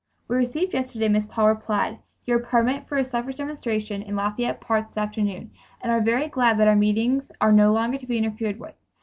[0.27, 4.87] "We received yesterday [Miss Paul replied] your permit for a suffrage demonstration in Lafayette Park
[4.87, 8.59] this afternoon, and are very glad that our meetings are no longer to be interfered
[8.59, 8.73] with.